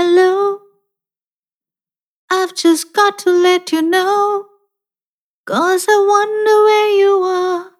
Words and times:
Hello, 0.00 0.60
I've 2.30 2.54
just 2.54 2.94
got 2.94 3.18
to 3.18 3.30
let 3.30 3.70
you 3.70 3.82
know. 3.82 4.46
Cause 5.44 5.84
I 5.90 5.96
wonder 6.12 6.56
where 6.68 6.90
you 7.00 7.16
are, 7.22 7.72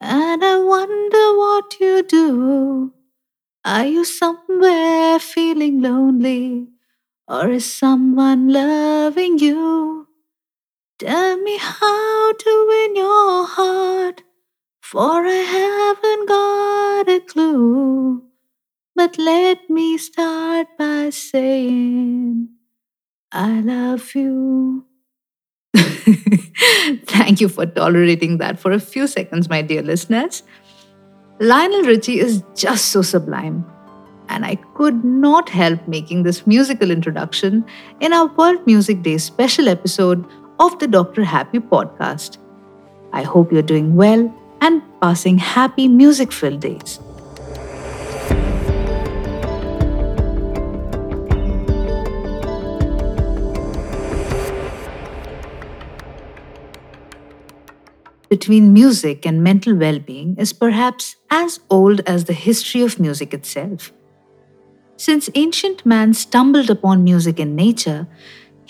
and 0.00 0.44
I 0.44 0.58
wonder 0.58 1.26
what 1.38 1.78
you 1.78 2.02
do. 2.02 2.92
Are 3.64 3.86
you 3.86 4.04
somewhere 4.04 5.20
feeling 5.20 5.80
lonely, 5.80 6.70
or 7.28 7.48
is 7.50 7.72
someone 7.72 8.48
loving 8.52 9.38
you? 9.38 10.08
Tell 10.98 11.36
me 11.36 11.56
how 11.58 12.32
to 12.32 12.66
win 12.68 12.96
your 12.96 13.46
heart, 13.46 14.24
for 14.82 15.24
I 15.24 15.40
haven't 15.54 16.26
got 16.26 17.08
a 17.08 17.20
clue. 17.20 18.23
But 18.96 19.18
let 19.18 19.68
me 19.68 19.98
start 19.98 20.68
by 20.78 21.10
saying, 21.10 22.48
I 23.32 23.60
love 23.60 24.14
you. 24.14 24.86
Thank 25.74 27.40
you 27.40 27.48
for 27.48 27.66
tolerating 27.66 28.38
that 28.38 28.60
for 28.60 28.70
a 28.70 28.78
few 28.78 29.08
seconds, 29.08 29.48
my 29.48 29.62
dear 29.62 29.82
listeners. 29.82 30.44
Lionel 31.40 31.82
Richie 31.82 32.20
is 32.20 32.44
just 32.54 32.86
so 32.86 33.02
sublime, 33.02 33.66
and 34.28 34.46
I 34.46 34.54
could 34.76 35.04
not 35.04 35.48
help 35.48 35.88
making 35.88 36.22
this 36.22 36.46
musical 36.46 36.92
introduction 36.92 37.64
in 38.00 38.12
our 38.12 38.26
World 38.36 38.64
Music 38.64 39.02
Day 39.02 39.18
special 39.18 39.68
episode 39.68 40.24
of 40.60 40.78
the 40.78 40.86
Dr. 40.86 41.24
Happy 41.24 41.58
podcast. 41.58 42.38
I 43.12 43.22
hope 43.22 43.50
you're 43.50 43.62
doing 43.62 43.96
well 43.96 44.32
and 44.60 44.82
passing 45.00 45.38
happy 45.38 45.88
music 45.88 46.32
filled 46.32 46.60
days. 46.60 47.00
Between 58.34 58.72
music 58.72 59.24
and 59.28 59.44
mental 59.44 59.76
well 59.82 59.98
being 60.06 60.30
is 60.44 60.52
perhaps 60.52 61.14
as 61.30 61.60
old 61.70 62.00
as 62.12 62.24
the 62.24 62.38
history 62.46 62.80
of 62.86 62.98
music 63.04 63.32
itself. 63.32 63.92
Since 64.96 65.30
ancient 65.42 65.84
man 65.86 66.14
stumbled 66.14 66.70
upon 66.74 67.04
music 67.04 67.38
in 67.44 67.54
nature, 67.54 68.08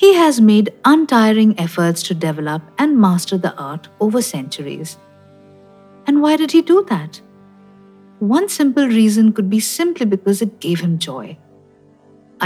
he 0.02 0.10
has 0.14 0.40
made 0.48 0.74
untiring 0.84 1.54
efforts 1.58 2.02
to 2.08 2.14
develop 2.24 2.62
and 2.78 3.00
master 3.04 3.38
the 3.38 3.54
art 3.68 3.88
over 4.00 4.20
centuries. 4.20 4.98
And 6.06 6.20
why 6.20 6.36
did 6.36 6.52
he 6.52 6.60
do 6.60 6.84
that? 6.90 7.22
One 8.18 8.50
simple 8.50 8.86
reason 8.86 9.32
could 9.32 9.48
be 9.48 9.60
simply 9.60 10.04
because 10.04 10.42
it 10.42 10.60
gave 10.60 10.80
him 10.80 10.98
joy. 10.98 11.38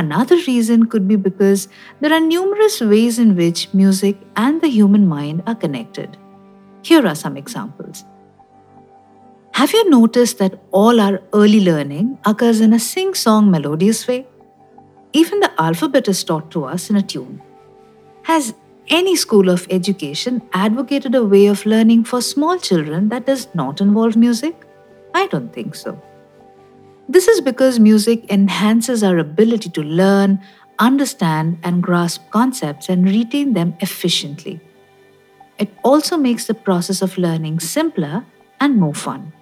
Another 0.04 0.36
reason 0.46 0.86
could 0.86 1.08
be 1.08 1.16
because 1.16 1.66
there 2.00 2.12
are 2.12 2.32
numerous 2.36 2.80
ways 2.80 3.18
in 3.18 3.34
which 3.34 3.68
music 3.74 4.16
and 4.36 4.60
the 4.60 4.74
human 4.78 5.08
mind 5.08 5.42
are 5.48 5.60
connected. 5.66 6.16
Here 6.82 7.06
are 7.06 7.14
some 7.14 7.36
examples. 7.36 8.04
Have 9.52 9.72
you 9.72 9.90
noticed 9.90 10.38
that 10.38 10.60
all 10.70 11.00
our 11.00 11.20
early 11.32 11.60
learning 11.60 12.18
occurs 12.24 12.60
in 12.60 12.72
a 12.72 12.78
sing 12.78 13.14
song 13.14 13.50
melodious 13.50 14.06
way? 14.06 14.26
Even 15.12 15.40
the 15.40 15.50
alphabet 15.60 16.06
is 16.06 16.22
taught 16.22 16.50
to 16.52 16.64
us 16.64 16.90
in 16.90 16.96
a 16.96 17.02
tune. 17.02 17.42
Has 18.22 18.54
any 18.88 19.16
school 19.16 19.48
of 19.48 19.66
education 19.70 20.42
advocated 20.52 21.14
a 21.14 21.24
way 21.24 21.46
of 21.46 21.66
learning 21.66 22.04
for 22.04 22.22
small 22.22 22.58
children 22.58 23.08
that 23.08 23.26
does 23.26 23.48
not 23.54 23.80
involve 23.80 24.16
music? 24.16 24.54
I 25.14 25.26
don't 25.26 25.52
think 25.52 25.74
so. 25.74 26.00
This 27.08 27.26
is 27.26 27.40
because 27.40 27.80
music 27.80 28.30
enhances 28.30 29.02
our 29.02 29.18
ability 29.18 29.70
to 29.70 29.82
learn, 29.82 30.40
understand, 30.78 31.58
and 31.62 31.82
grasp 31.82 32.30
concepts 32.30 32.88
and 32.88 33.06
retain 33.06 33.54
them 33.54 33.74
efficiently. 33.80 34.60
It 35.58 35.70
also 35.82 36.16
makes 36.16 36.46
the 36.46 36.54
process 36.54 37.02
of 37.02 37.18
learning 37.18 37.60
simpler 37.60 38.24
and 38.60 38.76
more 38.76 38.94
fun. 38.94 39.32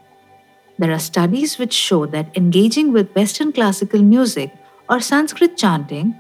There 0.79 0.93
are 0.93 0.99
studies 0.99 1.59
which 1.59 1.73
show 1.73 2.07
that 2.07 2.37
engaging 2.37 2.93
with 2.93 3.15
Western 3.15 3.53
classical 3.53 4.03
music 4.03 4.53
or 4.89 5.01
Sanskrit 5.01 5.57
chanting 5.57 6.19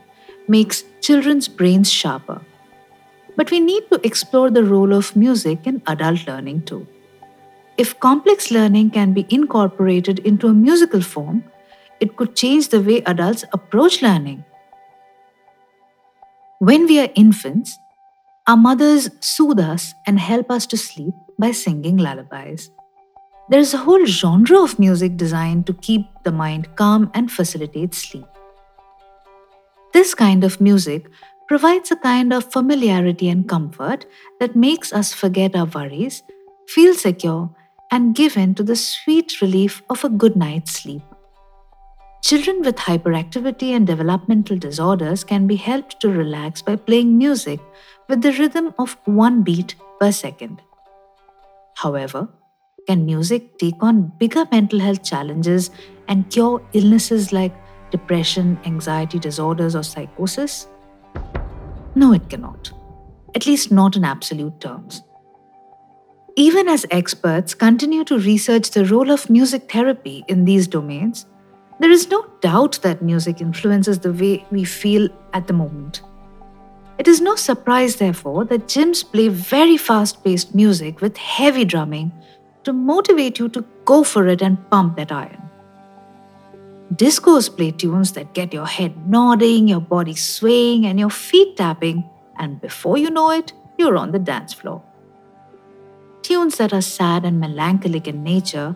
makes 0.48 0.84
children's 1.00 1.48
brains 1.48 1.90
sharper. 1.90 2.40
But 3.36 3.50
we 3.50 3.60
need 3.60 3.84
to 3.90 4.00
explore 4.02 4.50
the 4.50 4.64
role 4.64 4.94
of 4.94 5.14
music 5.14 5.66
in 5.66 5.82
adult 5.86 6.26
learning 6.26 6.62
too. 6.62 6.86
If 7.76 8.00
complex 8.00 8.50
learning 8.50 8.90
can 8.90 9.12
be 9.12 9.26
incorporated 9.28 10.20
into 10.20 10.48
a 10.48 10.54
musical 10.54 11.02
form, 11.02 11.44
it 12.00 12.16
could 12.16 12.34
change 12.34 12.68
the 12.68 12.80
way 12.80 13.02
adults 13.02 13.44
approach 13.52 14.00
learning. 14.00 14.44
When 16.58 16.86
we 16.86 17.00
are 17.00 17.10
infants, 17.14 17.78
our 18.48 18.56
mothers 18.56 19.10
soothe 19.20 19.58
us 19.58 19.92
and 20.06 20.20
help 20.20 20.50
us 20.50 20.66
to 20.66 20.76
sleep 20.76 21.14
by 21.38 21.50
singing 21.50 21.96
lullabies. 21.96 22.70
There 23.48 23.60
is 23.60 23.74
a 23.74 23.78
whole 23.78 24.04
genre 24.06 24.62
of 24.62 24.78
music 24.78 25.16
designed 25.16 25.66
to 25.66 25.74
keep 25.74 26.06
the 26.24 26.32
mind 26.32 26.74
calm 26.76 27.10
and 27.14 27.30
facilitate 27.30 27.94
sleep. 27.94 28.26
This 29.92 30.14
kind 30.14 30.44
of 30.44 30.60
music 30.60 31.06
provides 31.48 31.90
a 31.90 31.96
kind 31.96 32.32
of 32.32 32.52
familiarity 32.52 33.28
and 33.28 33.48
comfort 33.48 34.06
that 34.40 34.56
makes 34.56 34.92
us 34.92 35.12
forget 35.12 35.56
our 35.56 35.66
worries, 35.66 36.22
feel 36.68 36.94
secure, 36.94 37.50
and 37.90 38.14
give 38.14 38.36
in 38.36 38.54
to 38.56 38.62
the 38.62 38.76
sweet 38.76 39.40
relief 39.40 39.82
of 39.90 40.04
a 40.04 40.08
good 40.08 40.36
night's 40.36 40.72
sleep. 40.72 41.02
Children 42.26 42.62
with 42.62 42.74
hyperactivity 42.74 43.68
and 43.70 43.86
developmental 43.86 44.58
disorders 44.58 45.22
can 45.22 45.46
be 45.46 45.54
helped 45.54 46.00
to 46.00 46.08
relax 46.08 46.60
by 46.60 46.74
playing 46.74 47.16
music 47.16 47.60
with 48.08 48.20
the 48.20 48.32
rhythm 48.32 48.74
of 48.80 48.96
one 49.04 49.44
beat 49.44 49.76
per 50.00 50.10
second. 50.10 50.60
However, 51.76 52.28
can 52.88 53.06
music 53.06 53.56
take 53.58 53.80
on 53.80 54.10
bigger 54.18 54.44
mental 54.50 54.80
health 54.80 55.04
challenges 55.04 55.70
and 56.08 56.28
cure 56.28 56.60
illnesses 56.72 57.32
like 57.32 57.54
depression, 57.92 58.58
anxiety 58.64 59.20
disorders, 59.20 59.76
or 59.76 59.84
psychosis? 59.84 60.66
No, 61.94 62.12
it 62.12 62.28
cannot. 62.28 62.72
At 63.36 63.46
least 63.46 63.70
not 63.70 63.94
in 63.94 64.04
absolute 64.04 64.60
terms. 64.60 65.04
Even 66.34 66.66
as 66.66 66.86
experts 66.90 67.54
continue 67.54 68.02
to 68.02 68.18
research 68.18 68.72
the 68.72 68.84
role 68.84 69.12
of 69.12 69.30
music 69.30 69.70
therapy 69.70 70.24
in 70.26 70.44
these 70.44 70.66
domains, 70.66 71.24
there 71.78 71.90
is 71.90 72.08
no 72.08 72.26
doubt 72.40 72.80
that 72.82 73.02
music 73.02 73.40
influences 73.40 73.98
the 73.98 74.12
way 74.12 74.44
we 74.50 74.64
feel 74.64 75.08
at 75.32 75.46
the 75.46 75.52
moment. 75.52 76.02
It 76.98 77.06
is 77.06 77.20
no 77.20 77.36
surprise, 77.36 77.96
therefore, 77.96 78.46
that 78.46 78.66
gyms 78.66 79.04
play 79.04 79.28
very 79.28 79.76
fast 79.76 80.24
paced 80.24 80.54
music 80.54 81.02
with 81.02 81.16
heavy 81.16 81.64
drumming 81.64 82.12
to 82.64 82.72
motivate 82.72 83.38
you 83.38 83.48
to 83.50 83.64
go 83.84 84.02
for 84.02 84.26
it 84.26 84.40
and 84.40 84.58
pump 84.70 84.96
that 84.96 85.12
iron. 85.12 85.42
Discos 86.94 87.54
play 87.54 87.72
tunes 87.72 88.12
that 88.12 88.32
get 88.32 88.54
your 88.54 88.66
head 88.66 89.08
nodding, 89.08 89.68
your 89.68 89.80
body 89.80 90.14
swaying, 90.14 90.86
and 90.86 90.98
your 90.98 91.10
feet 91.10 91.56
tapping, 91.56 92.08
and 92.38 92.60
before 92.60 92.96
you 92.96 93.10
know 93.10 93.30
it, 93.30 93.52
you're 93.76 93.96
on 93.96 94.12
the 94.12 94.18
dance 94.18 94.54
floor. 94.54 94.82
Tunes 96.22 96.56
that 96.56 96.72
are 96.72 96.80
sad 96.80 97.24
and 97.24 97.38
melancholic 97.38 98.08
in 98.08 98.22
nature 98.24 98.74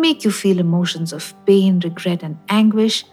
make 0.00 0.24
you 0.24 0.30
feel 0.30 0.58
emotions 0.58 1.12
of 1.12 1.34
pain, 1.46 1.80
regret, 1.80 2.22
and 2.22 2.38
anguish. 2.48 3.04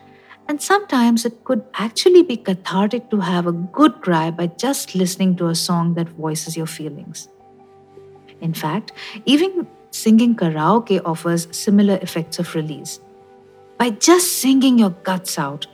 And 0.47 0.61
sometimes 0.61 1.25
it 1.25 1.43
could 1.43 1.63
actually 1.75 2.23
be 2.23 2.37
cathartic 2.37 3.09
to 3.11 3.19
have 3.19 3.45
a 3.45 3.51
good 3.51 4.01
cry 4.01 4.31
by 4.31 4.47
just 4.47 4.95
listening 4.95 5.35
to 5.37 5.47
a 5.47 5.55
song 5.55 5.93
that 5.93 6.09
voices 6.09 6.57
your 6.57 6.65
feelings. 6.65 7.29
In 8.41 8.53
fact, 8.53 8.91
even 9.25 9.67
singing 9.91 10.35
karaoke 10.35 11.01
offers 11.05 11.47
similar 11.51 11.99
effects 12.01 12.39
of 12.39 12.55
release. 12.55 12.99
By 13.77 13.91
just 13.91 14.39
singing 14.39 14.79
your 14.79 14.89
guts 14.89 15.37
out, 15.37 15.67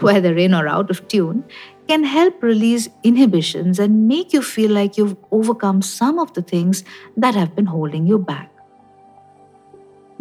whether 0.00 0.36
in 0.36 0.54
or 0.54 0.66
out 0.68 0.90
of 0.90 1.06
tune, 1.08 1.44
can 1.88 2.02
help 2.04 2.42
release 2.42 2.88
inhibitions 3.04 3.78
and 3.78 4.08
make 4.08 4.32
you 4.32 4.42
feel 4.42 4.72
like 4.72 4.96
you've 4.96 5.16
overcome 5.30 5.82
some 5.82 6.18
of 6.18 6.32
the 6.34 6.42
things 6.42 6.82
that 7.16 7.34
have 7.34 7.54
been 7.54 7.66
holding 7.66 8.06
you 8.06 8.18
back. 8.18 8.50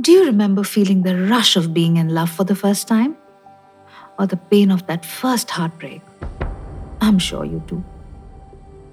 Do 0.01 0.11
you 0.11 0.25
remember 0.25 0.63
feeling 0.63 1.03
the 1.03 1.15
rush 1.15 1.55
of 1.55 1.73
being 1.73 1.95
in 1.95 2.09
love 2.09 2.29
for 2.29 2.43
the 2.43 2.55
first 2.55 2.87
time? 2.87 3.15
Or 4.19 4.27
the 4.27 4.35
pain 4.35 4.69
of 4.69 4.85
that 4.87 5.05
first 5.05 5.49
heartbreak? 5.49 6.01
I'm 6.99 7.17
sure 7.17 7.45
you 7.45 7.63
do. 7.65 7.83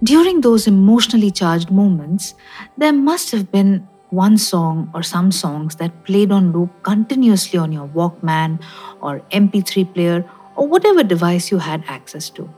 During 0.05 0.41
those 0.41 0.67
emotionally 0.67 1.31
charged 1.31 1.71
moments, 1.71 2.35
there 2.77 2.93
must 2.93 3.33
have 3.33 3.51
been 3.51 3.89
one 4.11 4.39
song 4.39 4.91
or 4.95 5.03
some 5.03 5.33
songs 5.33 5.77
that 5.77 6.05
played 6.05 6.31
on 6.31 6.53
loop 6.53 6.71
continuously 6.83 7.59
on 7.59 7.73
your 7.73 7.89
Walkman 7.89 8.63
or 9.01 9.21
MP3 9.33 9.93
player 9.95 10.25
or 10.55 10.69
whatever 10.69 11.03
device 11.03 11.51
you 11.51 11.59
had 11.59 11.83
access 11.89 12.31
to. 12.31 12.49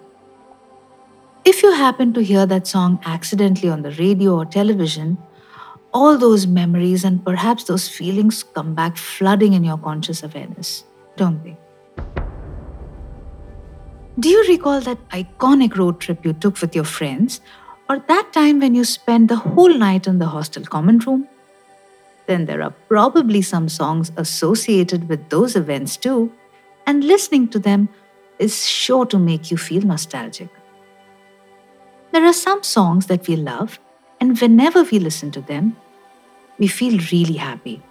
If 1.44 1.62
you 1.62 1.72
happen 1.72 2.12
to 2.14 2.22
hear 2.22 2.44
that 2.46 2.66
song 2.66 2.98
accidentally 3.04 3.68
on 3.70 3.82
the 3.82 3.92
radio 3.92 4.36
or 4.36 4.44
television, 4.44 5.18
all 5.94 6.18
those 6.18 6.46
memories 6.46 7.04
and 7.04 7.24
perhaps 7.24 7.64
those 7.64 7.88
feelings 7.88 8.42
come 8.42 8.74
back 8.74 8.96
flooding 8.96 9.52
in 9.52 9.62
your 9.62 9.78
conscious 9.78 10.24
awareness, 10.24 10.84
don't 11.16 11.42
they? 11.44 11.56
Do 14.18 14.28
you 14.28 14.44
recall 14.48 14.80
that 14.80 15.08
iconic 15.10 15.76
road 15.76 16.00
trip 16.00 16.24
you 16.24 16.32
took 16.32 16.60
with 16.60 16.74
your 16.74 16.84
friends, 16.84 17.40
or 17.88 18.00
that 18.08 18.32
time 18.32 18.60
when 18.60 18.74
you 18.74 18.84
spent 18.84 19.28
the 19.28 19.36
whole 19.36 19.72
night 19.72 20.06
in 20.06 20.18
the 20.18 20.26
hostel 20.26 20.64
common 20.64 20.98
room? 20.98 21.28
Then 22.26 22.46
there 22.46 22.62
are 22.62 22.74
probably 22.88 23.42
some 23.42 23.68
songs 23.68 24.10
associated 24.16 25.08
with 25.08 25.28
those 25.28 25.56
events 25.56 25.96
too, 25.96 26.32
and 26.86 27.04
listening 27.04 27.48
to 27.48 27.58
them 27.58 27.88
is 28.38 28.66
sure 28.66 29.06
to 29.06 29.18
make 29.18 29.50
you 29.50 29.56
feel 29.56 29.82
nostalgic. 29.82 30.48
There 32.12 32.24
are 32.24 32.32
some 32.32 32.62
songs 32.62 33.06
that 33.06 33.28
we 33.28 33.36
love, 33.36 33.78
and 34.20 34.40
whenever 34.40 34.84
we 34.84 34.98
listen 34.98 35.30
to 35.32 35.40
them, 35.40 35.76
we 36.58 36.66
feel 36.66 36.98
really 37.12 37.34
happy. 37.34 37.82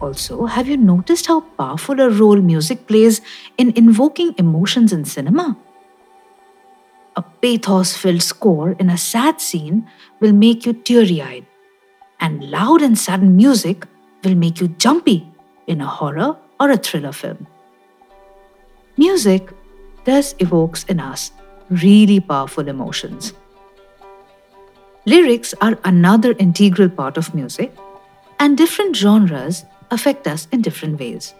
Also, 0.00 0.46
have 0.46 0.68
you 0.68 0.76
noticed 0.76 1.26
how 1.26 1.40
powerful 1.40 2.00
a 2.00 2.10
role 2.10 2.36
music 2.36 2.86
plays 2.86 3.20
in 3.56 3.72
invoking 3.76 4.34
emotions 4.38 4.92
in 4.92 5.04
cinema? 5.04 5.56
A 7.16 7.22
pathos 7.22 7.96
filled 7.96 8.22
score 8.22 8.72
in 8.72 8.90
a 8.90 8.98
sad 8.98 9.40
scene 9.40 9.88
will 10.20 10.32
make 10.32 10.66
you 10.66 10.72
teary 10.72 11.22
eyed, 11.22 11.46
and 12.20 12.50
loud 12.50 12.82
and 12.82 12.98
sudden 12.98 13.36
music 13.36 13.86
will 14.24 14.34
make 14.34 14.60
you 14.60 14.68
jumpy 14.68 15.26
in 15.66 15.80
a 15.80 15.86
horror 15.86 16.36
or 16.60 16.70
a 16.70 16.76
thriller 16.76 17.12
film. 17.12 17.46
Music 18.96 19.50
thus 20.04 20.34
evokes 20.38 20.84
in 20.84 21.00
us 21.00 21.32
really 21.70 22.20
powerful 22.20 22.68
emotions. 22.68 23.32
Lyrics 25.06 25.52
are 25.60 25.78
another 25.84 26.32
integral 26.38 26.88
part 26.88 27.18
of 27.18 27.34
music, 27.34 27.76
and 28.40 28.56
different 28.56 28.96
genres 28.96 29.66
affect 29.90 30.26
us 30.26 30.48
in 30.50 30.62
different 30.62 30.98
ways. 30.98 31.34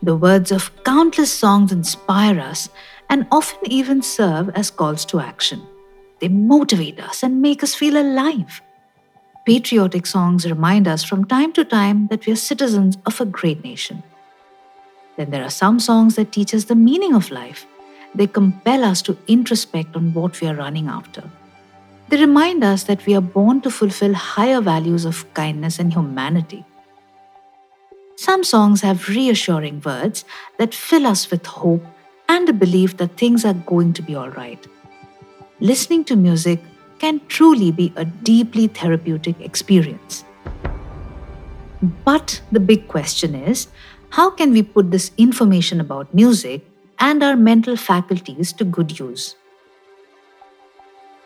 The 0.00 0.14
words 0.14 0.52
of 0.52 0.70
countless 0.84 1.32
songs 1.32 1.72
inspire 1.72 2.38
us 2.38 2.68
and 3.10 3.26
often 3.32 3.58
even 3.70 4.00
serve 4.00 4.50
as 4.50 4.70
calls 4.70 5.04
to 5.06 5.18
action. 5.18 5.66
They 6.20 6.28
motivate 6.28 7.00
us 7.00 7.24
and 7.24 7.42
make 7.42 7.64
us 7.64 7.74
feel 7.74 7.96
alive. 7.96 8.62
Patriotic 9.44 10.06
songs 10.06 10.48
remind 10.48 10.86
us 10.86 11.02
from 11.02 11.24
time 11.24 11.52
to 11.54 11.64
time 11.64 12.06
that 12.08 12.24
we 12.26 12.32
are 12.32 12.36
citizens 12.36 12.96
of 13.06 13.20
a 13.20 13.26
great 13.26 13.64
nation. 13.64 14.04
Then 15.16 15.30
there 15.30 15.42
are 15.42 15.50
some 15.50 15.80
songs 15.80 16.14
that 16.14 16.30
teach 16.30 16.54
us 16.54 16.64
the 16.64 16.76
meaning 16.76 17.14
of 17.14 17.32
life. 17.32 17.66
They 18.14 18.28
compel 18.28 18.84
us 18.84 19.02
to 19.02 19.18
introspect 19.26 19.96
on 19.96 20.14
what 20.14 20.40
we 20.40 20.46
are 20.46 20.54
running 20.54 20.86
after. 20.86 21.24
They 22.08 22.20
remind 22.20 22.62
us 22.62 22.84
that 22.84 23.06
we 23.06 23.14
are 23.14 23.20
born 23.20 23.60
to 23.62 23.70
fulfill 23.70 24.14
higher 24.14 24.60
values 24.60 25.04
of 25.04 25.32
kindness 25.34 25.78
and 25.78 25.92
humanity. 25.92 26.64
Some 28.16 28.44
songs 28.44 28.82
have 28.82 29.08
reassuring 29.08 29.80
words 29.84 30.24
that 30.58 30.74
fill 30.74 31.06
us 31.06 31.30
with 31.30 31.46
hope 31.46 31.84
and 32.28 32.48
a 32.48 32.52
belief 32.52 32.96
that 32.98 33.16
things 33.16 33.44
are 33.44 33.54
going 33.54 33.92
to 33.94 34.02
be 34.02 34.14
all 34.14 34.30
right. 34.30 34.64
Listening 35.60 36.04
to 36.04 36.16
music 36.16 36.60
can 36.98 37.20
truly 37.28 37.70
be 37.70 37.92
a 37.96 38.04
deeply 38.04 38.66
therapeutic 38.66 39.40
experience. 39.40 40.24
But 42.04 42.40
the 42.52 42.60
big 42.60 42.86
question 42.88 43.34
is 43.34 43.68
how 44.10 44.30
can 44.30 44.52
we 44.52 44.62
put 44.62 44.90
this 44.90 45.10
information 45.18 45.80
about 45.80 46.14
music 46.14 46.64
and 46.98 47.22
our 47.22 47.36
mental 47.36 47.76
faculties 47.76 48.52
to 48.54 48.64
good 48.64 48.98
use? 48.98 49.34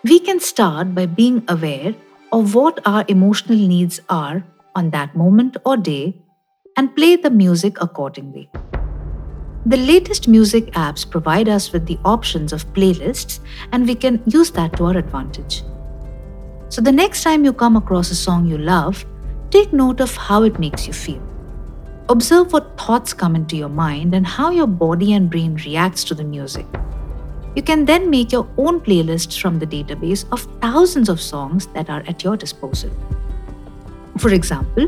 We 0.05 0.21
can 0.21 0.39
start 0.39 0.95
by 0.95 1.07
being 1.07 1.43
aware 1.49 1.93
of 2.31 2.55
what 2.55 2.79
our 2.87 3.05
emotional 3.09 3.59
needs 3.59 4.01
are 4.09 4.45
on 4.77 4.91
that 4.91 5.17
moment 5.17 5.57
or 5.67 5.77
day 5.77 6.23
and 6.77 6.95
play 6.95 7.17
the 7.17 7.31
music 7.31 7.81
accordingly. 7.81 8.49
The 9.67 9.77
latest 9.77 10.29
music 10.29 10.67
apps 10.75 11.09
provide 11.09 11.49
us 11.49 11.73
with 11.73 11.87
the 11.87 11.99
options 12.05 12.53
of 12.53 12.73
playlists, 12.75 13.41
and 13.73 13.89
we 13.89 13.97
can 13.97 14.23
use 14.25 14.53
that 14.53 14.77
to 14.77 14.85
our 14.85 14.97
advantage. 14.97 15.65
So, 16.69 16.81
the 16.81 16.93
next 16.93 17.25
time 17.25 17.45
you 17.45 17.53
come 17.53 17.77
across 17.77 18.13
a 18.13 18.15
song 18.15 18.47
you 18.47 18.57
love, 18.57 19.05
take 19.51 19.73
note 19.73 20.01
of 20.01 20.15
how 20.15 20.45
it 20.45 20.61
makes 20.61 20.87
you 20.87 20.93
feel. 20.93 21.23
Observe 22.09 22.53
what 22.53 22.79
thoughts 22.79 23.13
come 23.13 23.35
into 23.35 23.57
your 23.57 23.69
mind 23.69 24.15
and 24.15 24.25
how 24.25 24.51
your 24.51 24.69
body 24.69 25.13
and 25.13 25.29
brain 25.29 25.57
reacts 25.57 26.05
to 26.05 26.15
the 26.15 26.25
music. 26.25 26.67
You 27.59 27.63
can 27.63 27.87
then 27.87 28.09
make 28.09 28.31
your 28.31 28.47
own 28.57 28.81
playlists 28.81 29.37
from 29.41 29.59
the 29.59 29.67
database 29.67 30.25
of 30.31 30.43
thousands 30.61 31.09
of 31.09 31.21
songs 31.21 31.67
that 31.75 31.91
are 31.91 32.05
at 32.07 32.23
your 32.23 32.37
disposal. 32.37 32.89
For 34.19 34.33
example, 34.33 34.87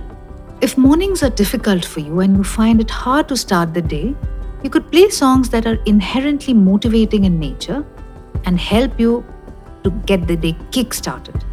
if 0.60 0.78
mornings 0.78 1.24
are 1.24 1.30
difficult 1.30 1.84
for 1.84 1.98
you 1.98 2.20
and 2.20 2.36
you 2.36 2.44
find 2.44 2.80
it 2.80 2.88
hard 2.88 3.26
to 3.30 3.36
start 3.36 3.74
the 3.74 3.82
day, 3.82 4.14
you 4.62 4.70
could 4.70 4.88
play 4.92 5.08
songs 5.08 5.50
that 5.50 5.66
are 5.66 5.82
inherently 5.84 6.54
motivating 6.54 7.24
in 7.24 7.40
nature 7.40 7.84
and 8.44 8.60
help 8.60 9.00
you 9.00 9.24
to 9.82 9.90
get 10.06 10.28
the 10.28 10.36
day 10.36 10.56
kick 10.70 10.94
started. 10.94 11.44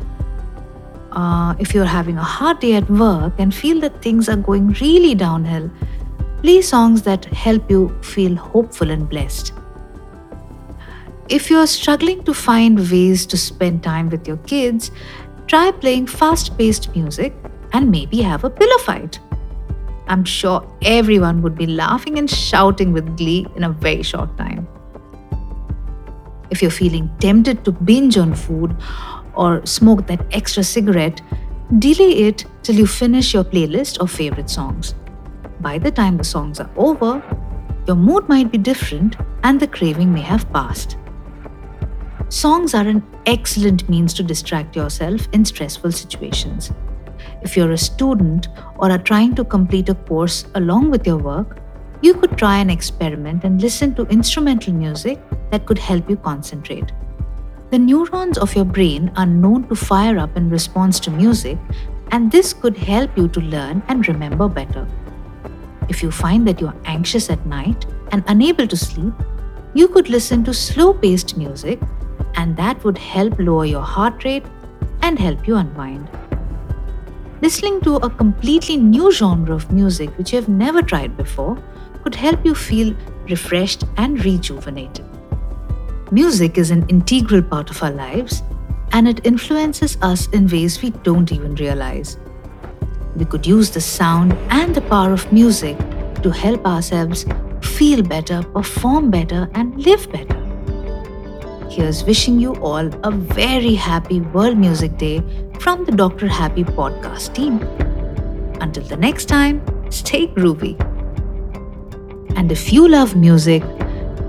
Uh, 1.14 1.56
if 1.58 1.74
you're 1.74 1.94
having 1.98 2.20
a 2.20 2.30
hard 2.38 2.60
day 2.60 2.76
at 2.76 2.88
work 2.92 3.34
and 3.40 3.56
feel 3.56 3.80
that 3.80 4.04
things 4.04 4.30
are 4.30 4.38
going 4.38 4.68
really 4.82 5.16
downhill, 5.16 5.68
play 6.44 6.62
songs 6.62 7.02
that 7.02 7.26
help 7.26 7.72
you 7.72 7.90
feel 8.04 8.36
hopeful 8.36 8.92
and 8.92 9.10
blessed. 9.10 9.57
If 11.30 11.50
you're 11.50 11.68
struggling 11.68 12.24
to 12.24 12.34
find 12.34 12.80
ways 12.90 13.26
to 13.26 13.38
spend 13.38 13.84
time 13.84 14.10
with 14.10 14.26
your 14.26 14.38
kids, 14.38 14.92
try 15.46 15.72
playing 15.72 16.08
fast 16.08 16.58
paced 16.58 16.96
music 16.96 17.34
and 17.74 17.92
maybe 17.92 18.22
have 18.22 18.46
a 18.46 18.50
pillow 18.50 18.78
fight. 18.78 19.20
I'm 20.08 20.24
sure 20.24 20.66
everyone 20.84 21.42
would 21.42 21.58
be 21.58 21.68
laughing 21.68 22.18
and 22.18 22.30
shouting 22.30 22.94
with 22.94 23.18
glee 23.18 23.46
in 23.58 23.66
a 23.66 23.70
very 23.70 24.04
short 24.04 24.38
time. 24.38 24.70
If 26.50 26.62
you're 26.62 26.72
feeling 26.72 27.10
tempted 27.20 27.66
to 27.66 27.74
binge 27.74 28.18
on 28.18 28.34
food 28.34 28.74
or 29.34 29.66
smoke 29.66 30.08
that 30.08 30.26
extra 30.32 30.64
cigarette, 30.64 31.22
delay 31.80 32.12
it 32.30 32.46
till 32.64 32.76
you 32.76 32.88
finish 32.88 33.34
your 33.34 33.44
playlist 33.44 33.98
of 33.98 34.10
favorite 34.10 34.50
songs. 34.50 34.96
By 35.60 35.78
the 35.78 35.92
time 35.92 36.16
the 36.16 36.24
songs 36.24 36.62
are 36.62 36.70
over, 36.78 37.22
your 37.86 37.98
mood 37.98 38.30
might 38.30 38.50
be 38.50 38.58
different 38.58 39.18
and 39.44 39.60
the 39.60 39.68
craving 39.68 40.14
may 40.14 40.22
have 40.22 40.50
passed. 40.54 40.96
Songs 42.30 42.74
are 42.74 42.86
an 42.86 43.02
excellent 43.26 43.88
means 43.88 44.14
to 44.16 44.22
distract 44.22 44.76
yourself 44.76 45.30
in 45.32 45.46
stressful 45.46 45.94
situations. 45.94 46.72
If 47.42 47.56
you're 47.56 47.72
a 47.72 47.78
student 47.78 48.50
or 48.76 48.92
are 48.92 48.98
trying 48.98 49.34
to 49.36 49.46
complete 49.46 49.88
a 49.88 49.96
course 49.96 50.46
along 50.56 50.92
with 50.92 51.08
your 51.08 51.18
work, 51.18 51.60
you 52.02 52.14
could 52.14 52.38
try 52.38 52.58
an 52.58 52.70
experiment 52.70 53.46
and 53.46 53.62
listen 53.62 53.96
to 53.96 54.06
instrumental 54.08 54.74
music 54.74 55.22
that 55.52 55.66
could 55.66 55.78
help 55.78 56.10
you 56.10 56.18
concentrate. 56.18 56.92
The 57.70 57.80
neurons 57.80 58.38
of 58.38 58.54
your 58.56 58.66
brain 58.66 59.10
are 59.16 59.26
known 59.26 59.66
to 59.70 59.76
fire 59.76 60.20
up 60.20 60.36
in 60.36 60.50
response 60.50 61.00
to 61.02 61.12
music, 61.12 61.58
and 62.12 62.30
this 62.30 62.52
could 62.52 62.76
help 62.78 63.18
you 63.18 63.30
to 63.30 63.40
learn 63.40 63.82
and 63.88 64.06
remember 64.06 64.50
better. 64.50 64.86
If 65.88 66.04
you 66.04 66.12
find 66.12 66.46
that 66.46 66.60
you 66.60 66.68
are 66.68 66.82
anxious 66.84 67.30
at 67.30 67.46
night 67.46 67.86
and 68.12 68.22
unable 68.28 68.68
to 68.68 68.76
sleep, 68.76 69.14
you 69.74 69.88
could 69.88 70.10
listen 70.10 70.44
to 70.44 70.54
slow 70.54 70.94
paced 70.94 71.38
music, 71.38 71.80
and 72.38 72.56
that 72.56 72.84
would 72.84 72.98
help 72.98 73.38
lower 73.40 73.66
your 73.66 73.82
heart 73.82 74.24
rate 74.24 74.46
and 75.02 75.20
help 75.20 75.48
you 75.48 75.58
unwind. 75.58 76.10
Listening 77.42 77.82
to 77.82 77.96
a 77.98 78.10
completely 78.10 78.78
new 78.78 79.12
genre 79.12 79.54
of 79.56 79.72
music 79.72 80.10
which 80.18 80.32
you 80.32 80.40
have 80.40 80.50
never 80.50 80.82
tried 80.82 81.18
before 81.18 81.58
could 82.04 82.16
help 82.16 82.46
you 82.46 82.56
feel 82.56 82.96
refreshed 83.30 83.84
and 83.98 84.24
rejuvenated. 84.24 85.06
Music 86.12 86.58
is 86.58 86.72
an 86.72 86.88
integral 86.88 87.42
part 87.42 87.70
of 87.70 87.84
our 87.84 87.92
lives 87.92 88.42
and 88.94 89.08
it 89.08 89.26
influences 89.26 89.98
us 90.02 90.28
in 90.30 90.48
ways 90.48 90.82
we 90.82 90.92
don't 91.10 91.32
even 91.32 91.56
realize. 91.56 92.18
We 93.16 93.26
could 93.26 93.46
use 93.46 93.70
the 93.72 93.82
sound 93.82 94.34
and 94.50 94.74
the 94.74 94.82
power 94.82 95.12
of 95.12 95.32
music 95.34 95.78
to 96.24 96.32
help 96.32 96.66
ourselves 96.66 97.26
feel 97.62 98.04
better, 98.04 98.42
perform 98.44 99.12
better, 99.12 99.50
and 99.54 99.86
live 99.86 100.10
better. 100.12 100.37
Wishing 101.78 102.40
you 102.40 102.56
all 102.56 102.90
a 103.04 103.12
very 103.12 103.76
happy 103.76 104.20
World 104.20 104.58
Music 104.58 104.98
Day 104.98 105.22
from 105.60 105.86
the 105.86 105.92
Dr. 105.92 106.28
Happy 106.28 106.64
podcast 106.64 107.36
team. 107.36 107.60
Until 108.60 108.84
the 108.84 108.98
next 108.98 109.26
time, 109.26 109.62
stay 109.92 110.26
groovy. 110.28 110.74
And 112.36 112.52
if 112.52 112.74
you 112.74 112.88
love 112.88 113.16
music, 113.16 113.62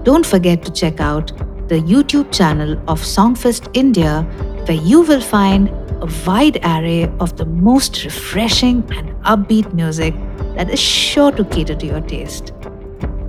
don't 0.02 0.26
forget 0.26 0.62
to 0.66 0.70
check 0.70 1.00
out 1.00 1.28
the 1.68 1.80
YouTube 1.80 2.30
channel 2.30 2.72
of 2.86 3.00
Songfest 3.00 3.70
India, 3.72 4.24
where 4.66 4.76
you 4.76 5.00
will 5.00 5.22
find 5.22 5.70
a 6.02 6.08
wide 6.26 6.58
array 6.62 7.10
of 7.18 7.38
the 7.38 7.46
most 7.46 8.04
refreshing 8.04 8.84
and 8.94 9.08
upbeat 9.24 9.72
music 9.72 10.12
that 10.54 10.68
is 10.68 10.78
sure 10.78 11.32
to 11.32 11.46
cater 11.46 11.74
to 11.74 11.86
your 11.86 12.02
taste. 12.02 12.52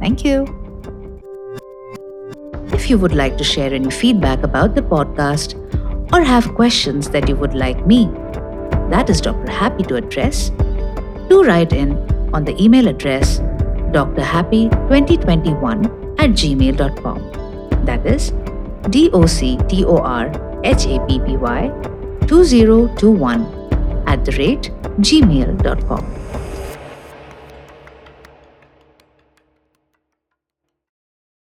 Thank 0.02 0.26
you. 0.26 0.59
If 2.90 2.94
you 2.94 2.98
would 3.02 3.14
like 3.14 3.38
to 3.38 3.44
share 3.44 3.72
any 3.72 3.92
feedback 3.92 4.42
about 4.42 4.74
the 4.74 4.82
podcast 4.82 5.54
or 6.12 6.24
have 6.24 6.56
questions 6.56 7.08
that 7.12 7.30
you 7.30 7.36
would 7.36 7.54
like 7.54 7.86
me, 7.86 8.10
that 8.90 9.12
is 9.12 9.22
Dr. 9.22 9.52
Happy 9.52 9.84
to 9.84 9.98
address, 9.98 10.50
do 11.30 11.44
write 11.44 11.72
in 11.72 11.92
on 12.34 12.46
the 12.46 12.60
email 12.60 12.88
address 12.88 13.42
drhappy2021 13.94 15.86
at 16.18 16.32
gmail.com. 16.32 17.86
That 17.86 18.04
is 18.08 18.34
D 18.90 19.12
O 19.14 19.28
C 19.28 19.60
T 19.68 19.86
O 19.86 19.98
R 19.98 20.32
H 20.64 20.88
A 20.88 20.98
P 21.06 21.20
P 21.20 21.38
Y 21.38 21.68
2021 22.26 23.46
at 24.08 24.26
the 24.26 24.32
rate 24.32 24.72
gmail.com. 24.98 26.29